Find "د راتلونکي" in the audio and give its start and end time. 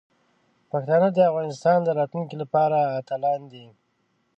1.83-2.35